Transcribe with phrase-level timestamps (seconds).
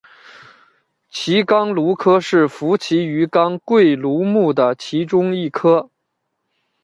[1.11, 5.91] 奇肛鲈科是辐鳍鱼纲鲑鲈目的其中一科。